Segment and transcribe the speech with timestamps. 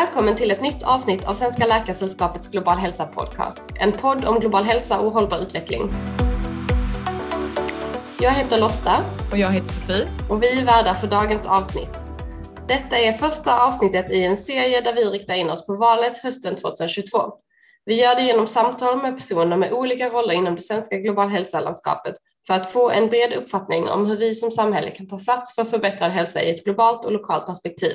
[0.00, 3.60] Välkommen till ett nytt avsnitt av Svenska Läkaresällskapets Global Hälsa Podcast.
[3.74, 5.90] En podd om global hälsa och hållbar utveckling.
[8.20, 8.96] Jag heter Lotta.
[9.32, 10.08] Och jag heter Sofie.
[10.30, 11.98] Och vi är värdar för dagens avsnitt.
[12.68, 16.56] Detta är första avsnittet i en serie där vi riktar in oss på valet hösten
[16.56, 17.18] 2022.
[17.84, 22.14] Vi gör det genom samtal med personer med olika roller inom det svenska global hälsa-landskapet
[22.46, 25.64] för att få en bred uppfattning om hur vi som samhälle kan ta sats för
[25.64, 27.92] förbättrad hälsa i ett globalt och lokalt perspektiv.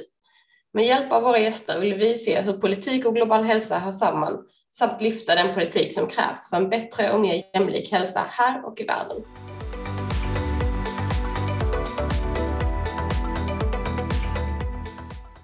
[0.76, 4.38] Med hjälp av våra gäster vill vi se hur politik och global hälsa hör samman
[4.72, 8.82] samt lyfta den politik som krävs för en bättre och mer jämlik hälsa här och
[8.82, 9.18] i världen.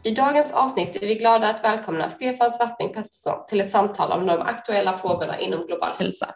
[0.04, 4.28] I dagens avsnitt är vi glada att välkomna Stefan Svartning Pettersson till ett samtal om
[4.28, 6.36] de aktuella frågorna inom global hälsa.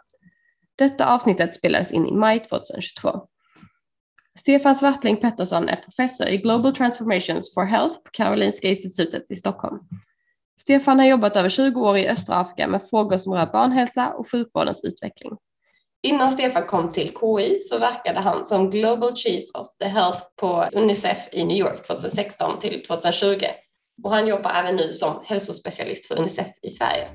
[0.78, 3.20] Detta avsnittet spelades in i maj 2022.
[4.38, 9.78] Stefan Svartling Pettersson är professor i Global Transformations for Health på Karolinska institutet i Stockholm.
[10.60, 14.30] Stefan har jobbat över 20 år i östra Afrika med frågor som rör barnhälsa och
[14.30, 15.32] sjukvårdens utveckling.
[16.02, 20.68] Innan Stefan kom till KI så verkade han som Global Chief of the Health på
[20.72, 23.44] Unicef i New York 2016 till 2020
[24.02, 27.08] och han jobbar även nu som hälsospecialist för Unicef i Sverige.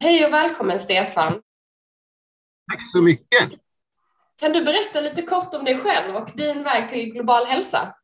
[0.00, 1.32] Hej och välkommen Stefan!
[2.70, 3.50] Tack så mycket!
[4.40, 7.94] Kan du berätta lite kort om dig själv och din väg till global hälsa?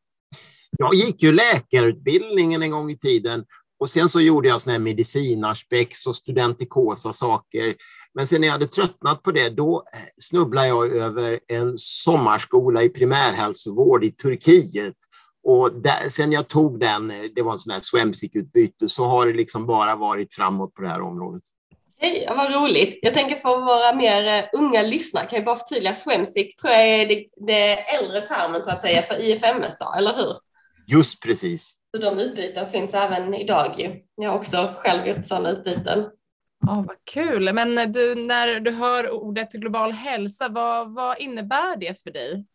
[0.77, 3.45] Jag gick ju läkarutbildningen en gång i tiden
[3.79, 7.75] och sen så gjorde jag såna här medicinarspex och studentikosa saker.
[8.13, 9.83] Men sen när jag hade tröttnat på det, då
[10.21, 14.95] snubblade jag över en sommarskola i primärhälsovård i Turkiet.
[15.43, 19.33] Och där, sen jag tog den, det var en sån här swemsic-utbyte, så har det
[19.33, 21.43] liksom bara varit framåt på det här området.
[22.01, 22.99] Hej, vad roligt.
[23.01, 26.87] Jag tänker för våra mer eh, unga lyssnare kan jag bara förtydliga, swemsic tror jag
[26.87, 30.33] är det, det äldre termen så att säga för IFMSA, eller hur?
[30.87, 31.73] Just precis.
[31.91, 33.95] Så de utbyten finns även idag ju.
[34.15, 36.05] Jag har också själv gjort sådana utbyten.
[36.67, 37.53] Ja, vad kul.
[37.53, 42.45] Men du, när du hör ordet global hälsa, vad, vad innebär det för dig?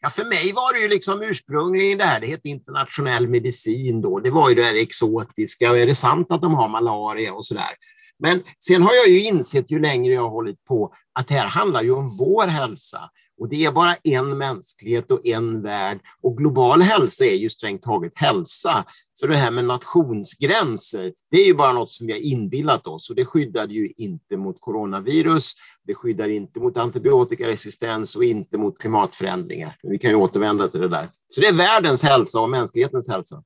[0.00, 4.20] Ja, för mig var det ju liksom ursprungligen det här, det hette internationell medicin då,
[4.20, 7.46] det var ju det här exotiska, och är det sant att de har malaria och
[7.46, 7.70] sådär.
[8.18, 11.46] Men sen har jag ju insett ju längre jag har hållit på att det här
[11.46, 13.10] handlar ju om vår hälsa.
[13.40, 16.00] Och det är bara en mänsklighet och en värld.
[16.22, 18.84] Och global hälsa är ju strängt taget hälsa.
[19.20, 23.10] För det här med nationsgränser, det är ju bara något som vi har inbillat oss.
[23.10, 25.52] Och det skyddar ju inte mot coronavirus,
[25.86, 29.76] det skyddar inte mot antibiotikaresistens och inte mot klimatförändringar.
[29.82, 31.10] Vi kan ju återvända till det där.
[31.28, 33.42] Så det är världens hälsa och mänsklighetens hälsa.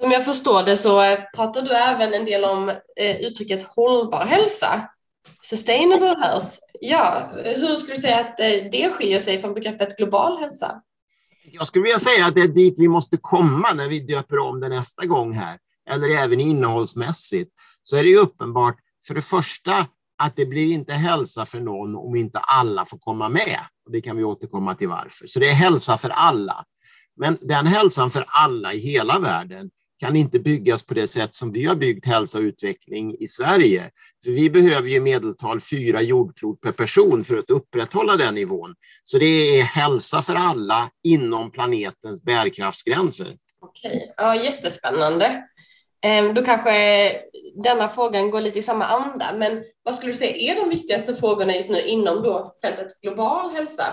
[0.00, 4.26] Som jag förstår det så eh, pratar du även en del om eh, uttrycket hållbar
[4.26, 4.90] hälsa.
[5.42, 6.58] Sustainable health.
[6.80, 10.82] Ja, hur skulle du säga att eh, det skiljer sig från begreppet global hälsa?
[11.52, 14.60] Jag skulle vilja säga att det är dit vi måste komma när vi döper om
[14.60, 15.58] det nästa gång här,
[15.90, 17.50] eller även innehållsmässigt.
[17.82, 18.76] Så är det ju uppenbart,
[19.06, 19.86] för det första,
[20.18, 23.58] att det blir inte hälsa för någon om inte alla får komma med.
[23.86, 25.26] Och det kan vi återkomma till varför.
[25.26, 26.64] Så det är hälsa för alla.
[27.16, 31.52] Men den hälsan för alla i hela världen, kan inte byggas på det sätt som
[31.52, 33.90] vi har byggt hälsa och utveckling i Sverige.
[34.24, 38.74] För vi behöver i medeltal fyra jordklot per person för att upprätthålla den nivån.
[39.04, 39.26] Så det
[39.58, 43.36] är hälsa för alla inom planetens bärkraftsgränser.
[43.60, 45.44] Okej, ja, jättespännande.
[46.02, 46.72] Ehm, då kanske
[47.64, 51.14] denna frågan går lite i samma anda, men vad skulle du säga är de viktigaste
[51.14, 53.84] frågorna just nu inom då fältet global hälsa?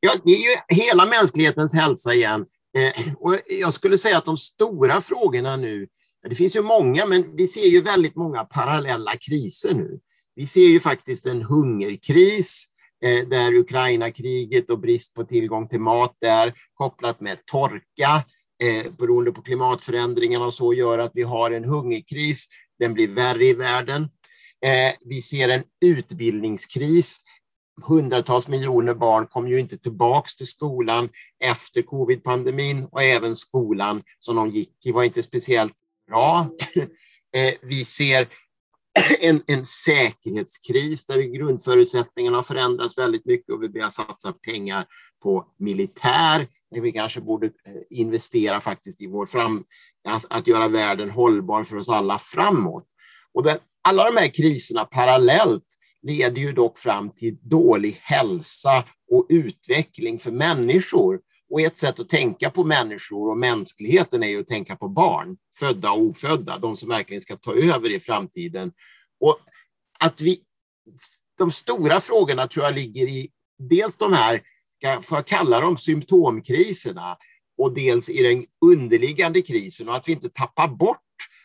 [0.00, 2.46] Ja, det är ju hela mänsklighetens hälsa igen.
[2.76, 5.88] Eh, och jag skulle säga att de stora frågorna nu,
[6.28, 10.00] det finns ju många, men vi ser ju väldigt många parallella kriser nu.
[10.34, 12.64] Vi ser ju faktiskt en hungerkris
[13.04, 18.24] eh, där Ukraina-kriget och brist på tillgång till mat där kopplat med torka
[18.62, 22.46] eh, beroende på klimatförändringarna och så gör att vi har en hungerkris.
[22.78, 24.02] Den blir värre i världen.
[24.64, 27.20] Eh, vi ser en utbildningskris
[27.82, 31.08] hundratals miljoner barn kom ju inte tillbaks till skolan
[31.44, 35.74] efter covid-pandemin och även skolan som de gick i var inte speciellt
[36.08, 36.46] bra.
[37.36, 38.28] Eh, vi ser
[39.20, 44.86] en, en säkerhetskris där grundförutsättningarna har förändrats väldigt mycket och vi börjar satsa pengar
[45.22, 46.46] på militär.
[46.76, 47.52] Eh, vi kanske borde eh,
[47.90, 49.64] investera faktiskt i vår fram,
[50.08, 52.86] att, att göra världen hållbar för oss alla framåt.
[53.32, 55.66] Och den, alla de här kriserna parallellt
[56.04, 61.20] leder ju dock fram till dålig hälsa och utveckling för människor.
[61.50, 65.36] Och ett sätt att tänka på människor och mänskligheten är ju att tänka på barn,
[65.58, 68.72] födda och ofödda, de som verkligen ska ta över i framtiden.
[69.20, 69.38] Och
[70.00, 70.40] att vi,
[71.38, 74.42] de stora frågorna tror jag ligger i dels de här
[75.02, 77.16] får jag kalla dem symptomkriserna
[77.58, 80.98] och dels i den underliggande krisen och att vi inte tappar bort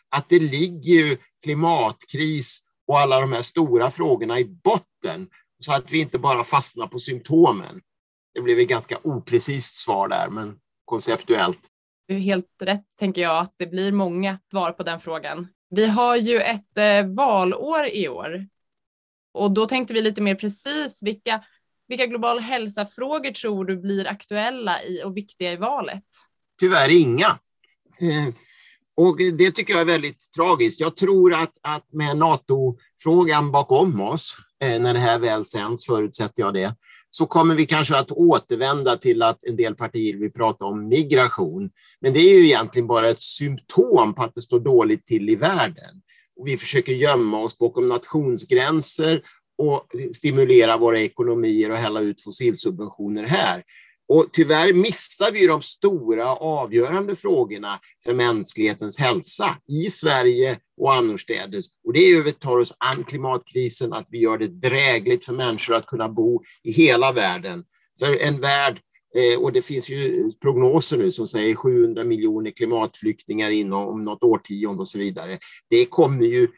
[0.08, 5.28] att det ligger klimatkris och alla de här stora frågorna i botten
[5.60, 7.80] så att vi inte bara fastnar på symptomen.
[8.34, 11.60] Det blev ett ganska oprecist svar där, men konceptuellt.
[12.08, 15.48] Det är helt rätt, tänker jag, att det blir många svar på den frågan.
[15.70, 18.46] Vi har ju ett eh, valår i år
[19.32, 21.44] och då tänkte vi lite mer precis vilka,
[21.88, 26.04] vilka global hälsa-frågor tror du blir aktuella i och viktiga i valet?
[26.60, 27.38] Tyvärr inga.
[29.00, 30.80] Och det tycker jag är väldigt tragiskt.
[30.80, 36.42] Jag tror att, att med NATO-frågan bakom oss, eh, när det här väl sänds, förutsätter
[36.42, 36.74] jag det,
[37.10, 41.70] så kommer vi kanske att återvända till att en del partier vill prata om migration.
[42.00, 45.34] Men det är ju egentligen bara ett symptom på att det står dåligt till i
[45.34, 46.02] världen.
[46.36, 49.22] Och vi försöker gömma oss bakom nationsgränser
[49.58, 53.62] och stimulera våra ekonomier och hälla ut fossilsubventioner här.
[54.10, 61.66] Och tyvärr missar vi de stora avgörande frågorna för mänsklighetens hälsa i Sverige och annorstädes.
[61.86, 65.24] Och det är ju att vi tar oss an klimatkrisen, att vi gör det drägligt
[65.24, 67.64] för människor att kunna bo i hela världen.
[67.98, 68.80] För en värld,
[69.16, 74.80] eh, och det finns ju prognoser nu som säger 700 miljoner klimatflyktingar inom något årtionde
[74.80, 75.38] och så vidare.
[75.68, 76.48] Det kommer ju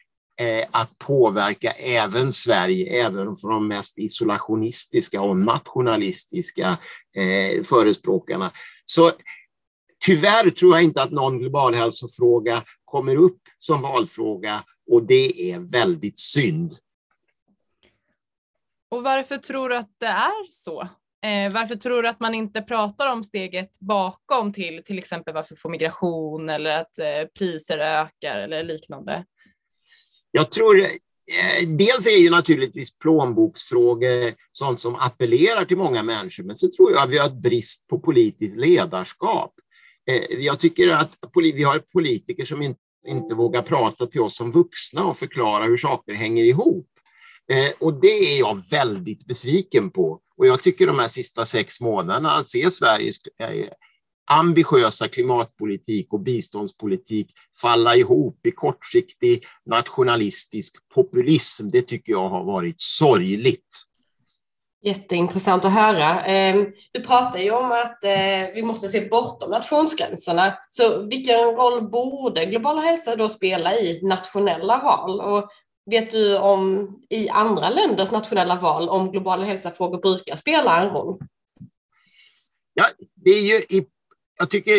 [0.41, 6.79] Eh, att påverka även Sverige, även för de mest isolationistiska och nationalistiska
[7.17, 8.53] eh, förespråkarna.
[8.87, 9.13] Så
[10.05, 15.59] tyvärr tror jag inte att någon global hälsofråga kommer upp som valfråga och det är
[15.59, 16.77] väldigt synd.
[18.91, 20.81] Och varför tror du att det är så?
[21.25, 25.55] Eh, varför tror du att man inte pratar om steget bakom till till exempel varför
[25.55, 29.25] får migration eller att eh, priser ökar eller liknande?
[30.33, 30.89] Jag tror eh,
[31.67, 37.03] Dels är ju naturligtvis plånboksfrågor sånt som appellerar till många människor, men så tror jag
[37.03, 39.55] att vi har ett brist på politiskt ledarskap.
[40.11, 44.53] Eh, jag tycker att vi har politiker som inte, inte vågar prata till oss som
[44.53, 46.89] vuxna och förklara hur saker hänger ihop.
[47.53, 50.21] Eh, och det är jag väldigt besviken på.
[50.37, 53.17] Och jag tycker de här sista sex månaderna att se Sveriges
[54.33, 57.31] ambitiösa klimatpolitik och biståndspolitik
[57.63, 63.67] falla ihop i kortsiktig nationalistisk populism, det tycker jag har varit sorgligt.
[64.85, 66.25] Jätteintressant att höra.
[66.25, 70.59] Ehm, du pratar ju om att eh, vi måste se bortom nationsgränserna.
[70.71, 75.21] Så vilken roll borde globala hälsa då spela i nationella val?
[75.21, 75.51] Och
[75.91, 81.19] vet du om i andra länders nationella val om globala hälsafrågor brukar spela en roll?
[82.75, 82.85] Ja,
[83.15, 83.87] det är ju i
[84.43, 84.75] jag tycker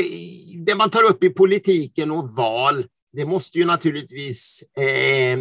[0.66, 5.38] det man tar upp i politiken och val, det måste ju naturligtvis eh,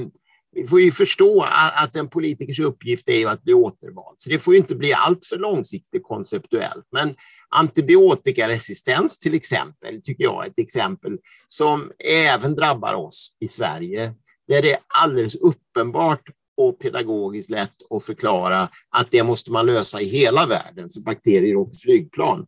[0.54, 1.42] vi får ju förstå
[1.74, 5.38] att en politikers uppgift är att bli återvald, så det får ju inte bli alltför
[5.38, 6.86] långsiktigt konceptuellt.
[6.92, 7.14] Men
[7.48, 11.18] antibiotikaresistens till exempel, tycker jag är ett exempel
[11.48, 14.14] som även drabbar oss i Sverige,
[14.48, 16.22] där det är alldeles uppenbart
[16.56, 21.56] och pedagogiskt lätt att förklara att det måste man lösa i hela världen för bakterier
[21.56, 22.46] och flygplan.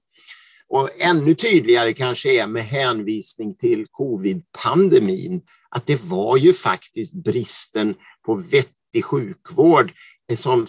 [0.75, 7.95] Och ännu tydligare kanske är med hänvisning till covid-pandemin att det var ju faktiskt bristen
[8.27, 9.93] på vettig sjukvård
[10.37, 10.67] som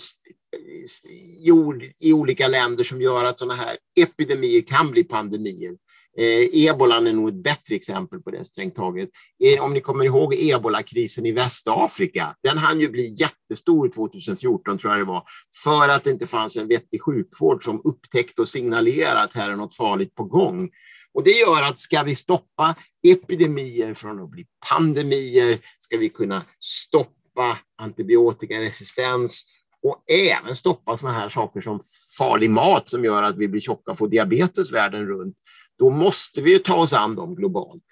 [1.39, 5.75] gjord i olika länder som gör att sådana här epidemier kan bli pandemier.
[6.17, 9.09] Eh, ebolan är nog ett bättre exempel på det strängt taget.
[9.43, 14.93] Eh, om ni kommer ihåg ebolakrisen i Västafrika, den hann ju bli jättestor 2014 tror
[14.93, 15.23] jag det var,
[15.63, 19.55] för att det inte fanns en vettig sjukvård som upptäckte och signalerade att här är
[19.55, 20.69] något farligt på gång.
[21.13, 22.75] Och det gör att ska vi stoppa
[23.07, 29.45] epidemier från att bli pandemier, ska vi kunna stoppa antibiotikaresistens
[29.83, 31.79] och även stoppa sådana här saker som
[32.17, 35.35] farlig mat som gör att vi blir tjocka och får diabetes världen runt,
[35.79, 37.83] då måste vi ta oss an dem globalt.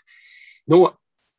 [0.65, 0.93] Nå,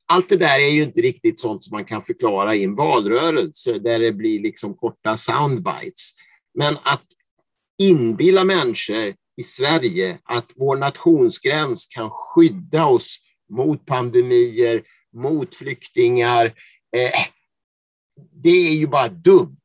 [0.07, 3.79] allt det där är ju inte riktigt sånt som man kan förklara i en valrörelse
[3.79, 6.13] där det blir liksom korta soundbites.
[6.55, 7.05] Men att
[7.79, 13.19] inbilla människor i Sverige att vår nationsgräns kan skydda oss
[13.51, 14.83] mot pandemier,
[15.13, 16.47] mot flyktingar,
[16.97, 17.27] eh,
[18.33, 19.57] det är ju bara dumt.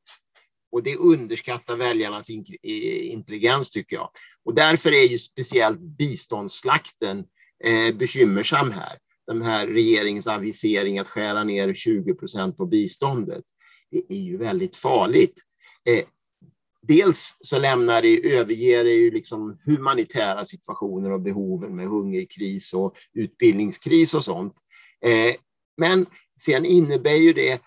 [0.72, 4.10] Och det underskattar väljarnas intelligens tycker jag.
[4.46, 7.26] Och därför är ju speciellt biståndsslakten
[7.64, 8.98] eh, bekymmersam här.
[9.28, 13.44] Den här regeringens avisering att skära ner 20 procent på biståndet.
[13.92, 15.42] Det är ju väldigt farligt.
[15.90, 16.06] Eh,
[16.82, 22.96] dels så lämnar det, överger det ju liksom humanitära situationer och behoven med hungerkris och
[23.14, 24.54] utbildningskris och sånt.
[25.06, 25.36] Eh,
[25.78, 26.06] men
[26.42, 27.62] sen innebär ju det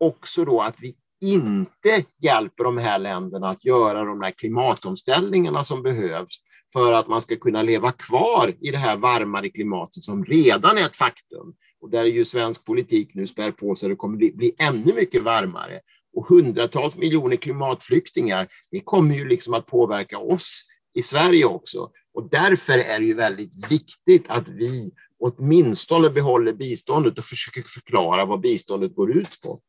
[0.00, 5.82] också då att vi inte hjälper de här länderna att göra de här klimatomställningarna som
[5.82, 10.78] behövs för att man ska kunna leva kvar i det här varmare klimatet som redan
[10.78, 11.54] är ett faktum.
[11.80, 15.22] Och där ju svensk politik nu spär på sig, det kommer bli, bli ännu mycket
[15.22, 15.80] varmare.
[16.16, 20.62] Och hundratals miljoner klimatflyktingar, det kommer ju liksom att påverka oss
[20.94, 21.90] i Sverige också.
[22.14, 28.24] Och därför är det ju väldigt viktigt att vi åtminstone behåller biståndet och försöker förklara
[28.24, 29.60] vad biståndet går ut på.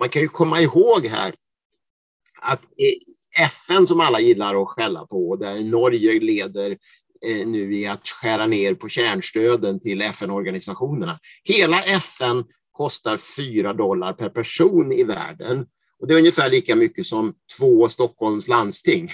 [0.00, 1.34] Man kan ju komma ihåg här
[2.42, 2.60] att
[3.38, 6.70] FN som alla gillar att skälla på, där Norge leder
[7.26, 11.18] eh, nu i att skära ner på kärnstöden till FN-organisationerna.
[11.44, 15.66] Hela FN kostar 4 dollar per person i världen
[15.98, 19.10] och det är ungefär lika mycket som två Stockholms landsting.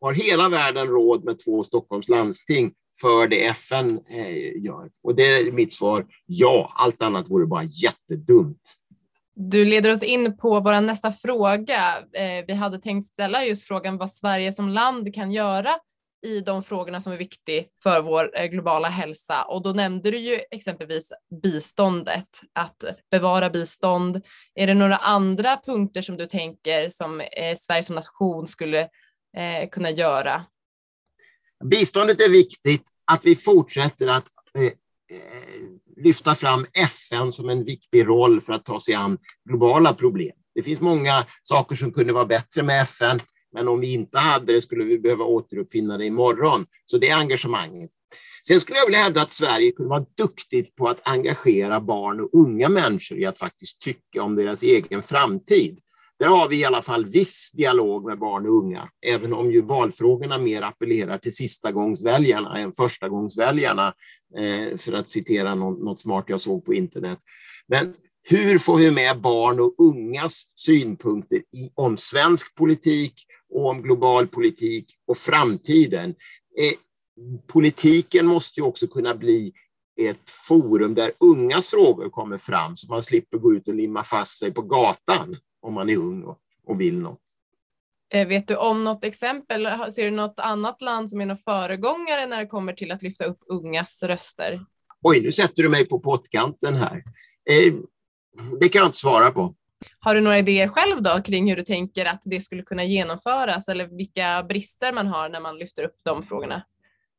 [0.00, 4.90] Har hela världen råd med två Stockholms landsting för det FN eh, gör?
[5.02, 6.72] Och det är mitt svar, ja.
[6.76, 8.76] Allt annat vore bara jättedumt.
[9.34, 11.98] Du leder oss in på vår nästa fråga.
[12.12, 15.78] Eh, vi hade tänkt ställa just frågan vad Sverige som land kan göra
[16.26, 20.18] i de frågorna som är viktiga för vår eh, globala hälsa och då nämnde du
[20.18, 24.22] ju exempelvis biståndet, att bevara bistånd.
[24.54, 27.22] Är det några andra punkter som du tänker som
[27.56, 28.88] Sverige som nation skulle
[29.70, 30.44] kunna göra?
[31.64, 34.24] Biståndet är viktigt, att vi fortsätter att
[34.54, 34.72] eh, eh
[35.96, 40.32] lyfta fram FN som en viktig roll för att ta sig an globala problem.
[40.54, 43.20] Det finns många saker som kunde vara bättre med FN,
[43.52, 46.66] men om vi inte hade det skulle vi behöva återuppfinna det imorgon.
[46.86, 47.90] Så det är engagemanget.
[48.46, 52.30] Sen skulle jag vilja hävda att Sverige kunde vara duktigt på att engagera barn och
[52.32, 55.78] unga människor i att faktiskt tycka om deras egen framtid.
[56.20, 59.60] Där har vi i alla fall viss dialog med barn och unga, även om ju
[59.60, 63.94] valfrågorna mer appellerar till sistagångsväljarna än förstagångsväljarna,
[64.34, 67.18] gångsväljarna, för att citera något smart jag såg på internet.
[67.68, 71.42] Men hur får vi med barn och ungas synpunkter
[71.74, 73.14] om svensk politik
[73.54, 76.14] och om global politik och framtiden?
[76.58, 76.72] Eh,
[77.46, 79.52] politiken måste ju också kunna bli
[80.00, 84.38] ett forum där ungas frågor kommer fram så man slipper gå ut och limma fast
[84.38, 87.20] sig på gatan om man är ung och, och vill något.
[88.12, 89.68] Eh, vet du om något exempel?
[89.92, 93.24] Ser du något annat land som är någon föregångare när det kommer till att lyfta
[93.24, 94.64] upp ungas röster?
[95.02, 97.02] Oj, nu sätter du mig på pottkanten här.
[97.50, 97.74] Eh,
[98.60, 99.54] det kan jag inte svara på.
[99.98, 103.68] Har du några idéer själv då kring hur du tänker att det skulle kunna genomföras
[103.68, 106.62] eller vilka brister man har när man lyfter upp de frågorna?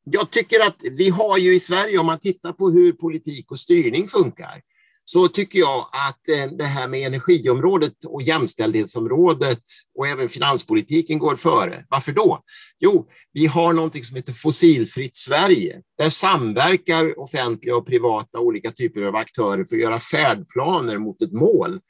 [0.04, 3.58] Jag tycker att vi har ju i Sverige, om man tittar på hur politik och
[3.58, 4.62] styrning funkar,
[5.04, 9.62] så tycker jag att eh, det här med energiområdet och jämställdhetsområdet
[9.98, 11.84] och även finanspolitiken går före.
[11.88, 12.42] Varför då?
[12.80, 15.80] Jo, vi har någonting som heter Fossilfritt Sverige.
[15.98, 21.32] Där samverkar offentliga och privata olika typer av aktörer för att göra färdplaner mot ett
[21.32, 21.80] mål.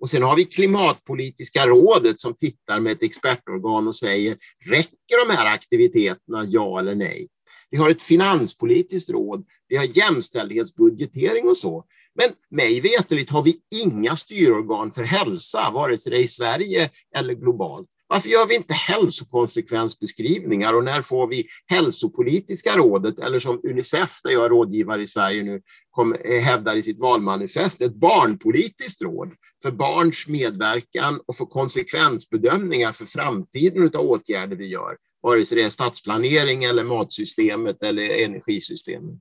[0.00, 4.36] Och sen har vi Klimatpolitiska rådet som tittar med ett expertorgan och säger,
[4.66, 7.28] räcker de här aktiviteterna, ja eller nej?
[7.70, 11.84] Vi har ett finanspolitiskt råd, vi har jämställdhetsbudgetering och så.
[12.14, 16.90] Men mig veterligt har vi inga styrorgan för hälsa, vare sig det är i Sverige
[17.16, 17.88] eller globalt.
[18.12, 24.30] Varför gör vi inte hälsokonsekvensbeskrivningar och när får vi hälsopolitiska rådet eller som Unicef, där
[24.30, 29.32] jag är rådgivare i Sverige nu, kom, eh, hävdar i sitt valmanifest, ett barnpolitiskt råd
[29.62, 35.64] för barns medverkan och för konsekvensbedömningar för framtiden av åtgärder vi gör, vare sig det
[35.64, 39.18] är stadsplanering eller matsystemet eller energisystemet.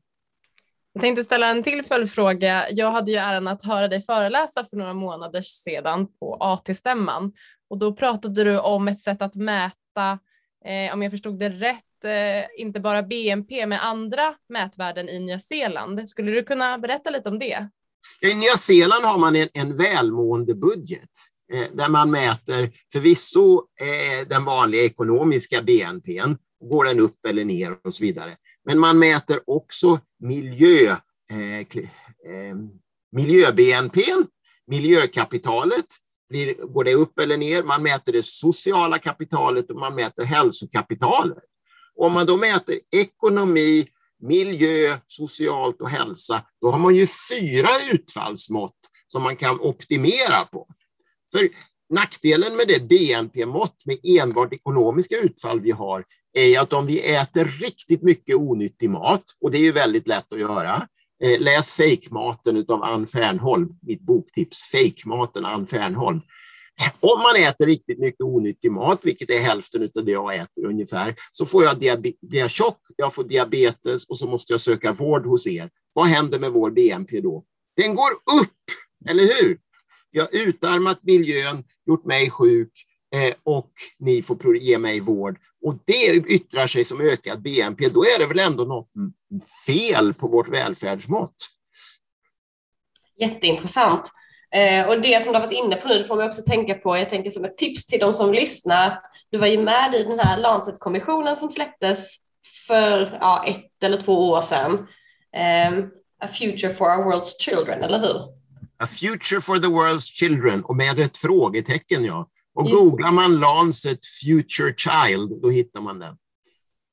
[0.94, 2.70] Jag tänkte ställa en till följdfråga.
[2.72, 7.34] Jag hade ju äran att höra dig föreläsa för några månader sedan på AT-stämman
[7.70, 10.20] och då pratade du om ett sätt att mäta,
[10.66, 15.40] eh, om jag förstod det rätt, eh, inte bara BNP med andra mätvärden i Nya
[15.40, 16.08] Zeeland.
[16.10, 17.70] Skulle du kunna berätta lite om det?
[18.22, 21.10] I Nya Zeeland har man en, en välmående budget
[21.54, 26.22] eh, där man mäter förvisso eh, den vanliga ekonomiska BNP,
[26.64, 28.38] går den upp eller ner och så vidare.
[28.66, 30.96] Men man mäter också miljö,
[31.32, 32.56] eh, eh
[33.12, 34.02] miljö-BNP,
[34.68, 35.86] miljökapitalet,
[36.30, 37.64] blir, går det upp eller ner?
[37.64, 41.44] Man mäter det sociala kapitalet och man mäter hälsokapitalet.
[41.96, 43.88] Om man då mäter ekonomi,
[44.20, 48.78] miljö, socialt och hälsa, då har man ju fyra utfallsmått
[49.08, 50.68] som man kan optimera på.
[51.32, 51.50] För
[51.90, 57.46] nackdelen med det BNP-mått med enbart ekonomiska utfall vi har är att om vi äter
[57.46, 60.88] riktigt mycket onyttig mat, och det är ju väldigt lätt att göra,
[61.24, 66.22] eh, läs Fejkmaten av Ann Fernholm, mitt boktips, Fejkmaten Ann Fernholm.
[67.00, 71.16] Om man äter riktigt mycket onyttig mat, vilket är hälften av det jag äter ungefär,
[71.32, 75.26] så får jag blir jag tjock, jag får diabetes och så måste jag söka vård
[75.26, 75.70] hos er.
[75.94, 77.44] Vad händer med vår BNP då?
[77.76, 78.12] Den går
[78.42, 78.58] upp,
[79.10, 79.58] eller hur?
[80.12, 82.72] Vi har utarmat miljön, gjort mig sjuk
[83.16, 85.38] eh, och ni får ge mig vård.
[85.62, 87.90] Och det yttrar sig som ökad BNP.
[87.90, 88.90] Då är det väl ändå något
[89.68, 91.36] fel på vårt välfärdsmått.
[93.18, 94.12] Jätteintressant.
[94.54, 96.74] Eh, och det som du har varit inne på nu, det får man också tänka
[96.74, 99.96] på, jag tänker som ett tips till de som lyssnar, att du var ju med
[99.96, 102.16] i den här Lancet-kommissionen som släpptes
[102.68, 104.72] för ja, ett eller två år sedan.
[105.72, 108.22] Um, a future for our world's children, eller hur?
[108.78, 112.30] A future for the world's children, och med ett frågetecken, ja.
[112.56, 112.78] Och Just.
[112.78, 116.18] googlar man Lancet Future Child, då hittar man den.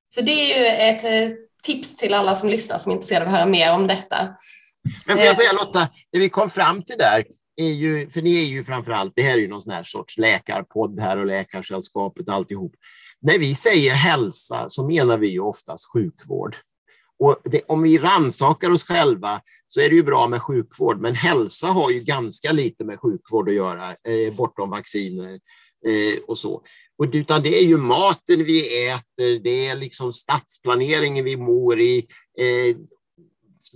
[0.09, 3.29] Så det är ju ett eh, tips till alla som lyssnar som är intresserade av
[3.29, 4.29] att höra mer om detta.
[5.07, 7.25] Men får jag säga Lotta, det vi kom fram till där,
[7.57, 9.85] är ju, för ni är ju framför allt, det här är ju någon sån här
[9.85, 12.75] sorts läkarpodd här och Läkarsällskapet och alltihop.
[13.21, 16.57] När vi säger hälsa så menar vi ju oftast sjukvård.
[17.19, 21.15] Och det, om vi ransakar oss själva så är det ju bra med sjukvård, men
[21.15, 25.41] hälsa har ju ganska lite med sjukvård att göra, eh, bortom vacciner
[25.87, 26.63] eh, och så.
[26.99, 32.07] Och, utan det är ju maten vi äter, det är liksom stadsplaneringen vi mår i,
[32.39, 32.77] eh,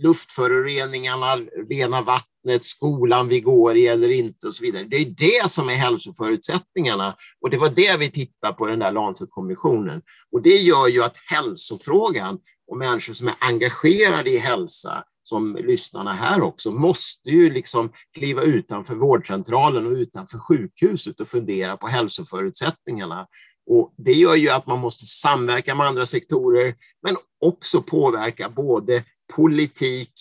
[0.02, 1.36] luftföroreningarna,
[1.68, 4.84] rena vattnet, skolan vi går i eller inte och så vidare.
[4.84, 8.92] Det är det som är hälsoförutsättningarna och det var det vi tittade på den där
[8.92, 10.02] Lancet-kommissionen.
[10.32, 12.38] Och det gör ju att hälsofrågan
[12.72, 18.42] och människor som är engagerade i hälsa som lyssnarna här också, måste ju liksom kliva
[18.42, 23.26] utanför vårdcentralen och utanför sjukhuset och fundera på hälsoförutsättningarna.
[23.66, 29.04] Och det gör ju att man måste samverka med andra sektorer, men också påverka både
[29.34, 30.14] politik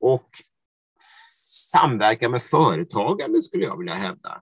[0.00, 0.30] och
[1.72, 4.40] samverka med företagande skulle jag vilja hävda.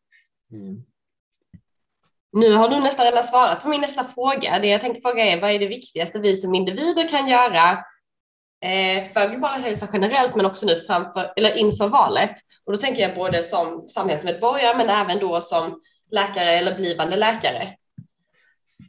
[0.52, 0.83] Mm.
[2.37, 4.59] Nu har du nästan redan svarat på min nästa fråga.
[4.59, 7.71] Det jag tänkte fråga är vad är det viktigaste vi som individer kan göra
[8.64, 12.31] eh, för global hälsa generellt men också nu framför, eller inför valet.
[12.64, 17.69] Och då tänker jag både som samhällsmedborgare men även då som läkare eller blivande läkare.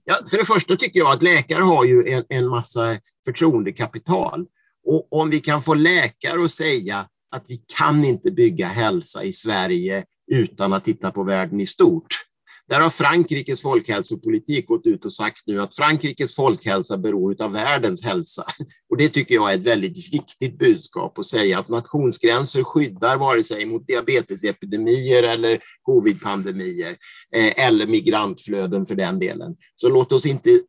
[0.03, 4.45] Ja, för det första tycker jag att läkare har ju en, en massa förtroendekapital
[4.87, 9.33] och om vi kan få läkare att säga att vi kan inte bygga hälsa i
[9.33, 12.25] Sverige utan att titta på världen i stort.
[12.69, 18.03] Där har Frankrikes folkhälsopolitik gått ut och sagt nu att Frankrikes folkhälsa beror av världens
[18.03, 18.45] hälsa.
[18.89, 23.43] Och det tycker jag är ett väldigt viktigt budskap att säga att nationsgränser skyddar vare
[23.43, 26.97] sig mot diabetesepidemier eller covidpandemier
[27.35, 29.55] eh, eller migrantflöden för den delen.
[29.75, 30.61] Så låt oss inte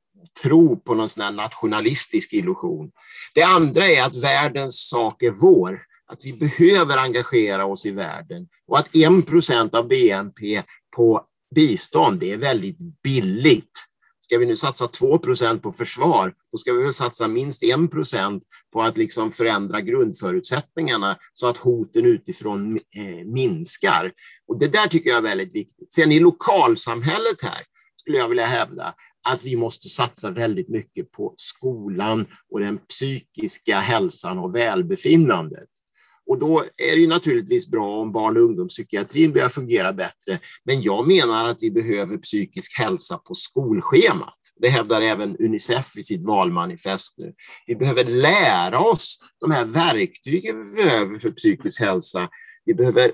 [0.42, 2.90] tro på någon sån nationalistisk illusion.
[3.34, 8.48] Det andra är att världens sak är vår, att vi behöver engagera oss i världen
[8.66, 10.62] och att 1 procent av BNP
[10.96, 13.70] på bistånd, det är väldigt billigt.
[14.20, 17.90] Ska vi nu satsa 2 procent på försvar, då ska vi väl satsa minst 1
[17.90, 24.12] procent på att liksom förändra grundförutsättningarna så att hoten utifrån eh, minskar.
[24.48, 25.92] Och det där tycker jag är väldigt viktigt.
[25.92, 27.64] Sen i lokalsamhället här
[27.96, 28.94] skulle jag vilja hävda
[29.28, 35.68] att vi måste satsa väldigt mycket på skolan och den psykiska hälsan och välbefinnandet.
[36.26, 40.40] Och då är det naturligtvis bra om barn och ungdomspsykiatrin börjar fungera bättre.
[40.64, 44.38] Men jag menar att vi behöver psykisk hälsa på skolschemat.
[44.60, 47.34] Det hävdar även Unicef i sitt valmanifest nu.
[47.66, 52.28] Vi behöver lära oss de här verktygen vi behöver för psykisk hälsa.
[52.64, 53.12] Vi behöver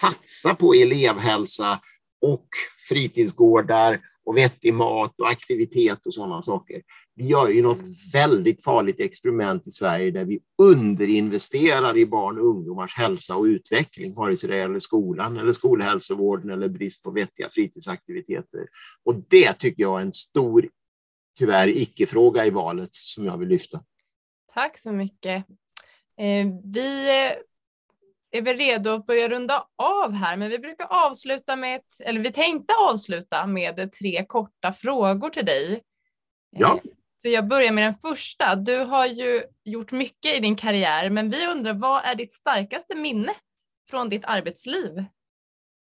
[0.00, 1.80] satsa på elevhälsa
[2.22, 2.46] och
[2.88, 6.82] fritidsgårdar och vettig mat och aktivitet och sådana saker.
[7.14, 7.80] Vi gör ju något
[8.12, 14.14] väldigt farligt experiment i Sverige där vi underinvesterar i barn och ungdomars hälsa och utveckling,
[14.14, 18.66] vare sig det gäller skolan eller skolhälsovården eller brist på vettiga fritidsaktiviteter.
[19.04, 20.68] Och det tycker jag är en stor,
[21.38, 23.80] tyvärr icke-fråga i valet som jag vill lyfta.
[24.54, 25.44] Tack så mycket.
[26.18, 27.10] Eh, vi
[28.30, 32.20] är vi redo att börja runda av här, men vi brukar avsluta med ett, eller
[32.20, 35.82] vi tänkte avsluta med tre korta frågor till dig.
[36.50, 36.80] Ja.
[37.22, 38.56] Så jag börjar med den första.
[38.56, 42.94] Du har ju gjort mycket i din karriär, men vi undrar vad är ditt starkaste
[42.94, 43.34] minne
[43.90, 45.04] från ditt arbetsliv?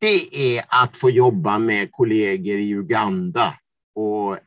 [0.01, 3.55] Det är att få jobba med kollegor i Uganda
[3.95, 4.39] och eh,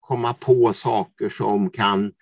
[0.00, 2.12] komma på saker som kan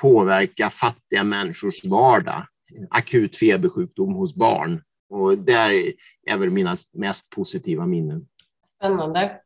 [0.00, 2.46] påverka fattiga människors vardag
[2.90, 4.82] akut febersjukdom hos barn.
[5.08, 5.94] Och det
[6.26, 8.26] är väl mina mest positiva minnen.
[8.78, 9.40] Spännande.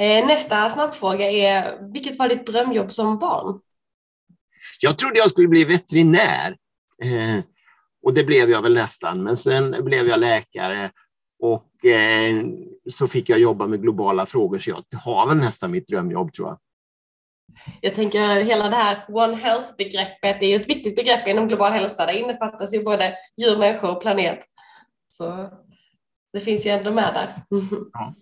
[0.00, 3.60] Eh, nästa snabbfråga är, vilket var ditt drömjobb som barn?
[4.80, 6.56] Jag trodde jag skulle bli veterinär.
[7.02, 7.44] Eh,
[8.02, 10.90] och det blev jag väl nästan, men sen blev jag läkare
[11.38, 12.44] och eh,
[12.90, 16.48] så fick jag jobba med globala frågor, så jag har väl nästan mitt drömjobb tror
[16.48, 16.58] jag
[17.80, 22.06] jag tänker hela det här One Health-begreppet är ett viktigt begrepp inom global hälsa.
[22.06, 24.38] Det innefattas ju både djur, människor och planet.
[25.10, 25.50] Så.
[26.32, 27.34] det finns ju ändå med där.
[27.92, 28.14] Ja.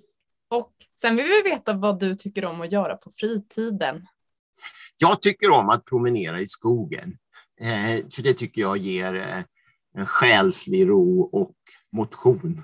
[0.56, 4.06] Och sen vill vi veta vad du tycker om att göra på fritiden.
[4.98, 7.16] Jag tycker om att promenera i skogen,
[7.60, 9.42] eh, för det tycker jag ger eh,
[9.94, 11.54] en själslig ro och
[11.92, 12.62] motion.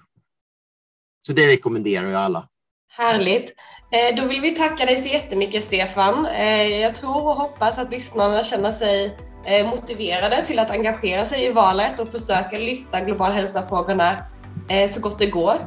[1.26, 2.48] Så det rekommenderar jag alla.
[2.88, 3.54] Härligt.
[3.92, 6.24] Eh, då vill vi tacka dig så jättemycket Stefan.
[6.80, 9.16] Jag tror och hoppas att lyssnarna känner sig
[9.64, 14.24] motiverade till att engagera sig i valet och försöka lyfta global hälsa-frågorna
[14.90, 15.58] så gott det går.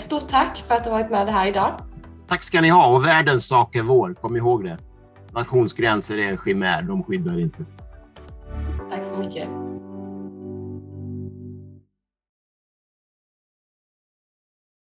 [0.00, 1.80] Stort tack för att du varit med här idag.
[2.28, 4.78] Tack ska ni ha och världens sak är vår, kom ihåg det.
[5.32, 7.64] Nationsgränser är en chimär, de skyddar inte.
[8.90, 9.48] Tack så mycket.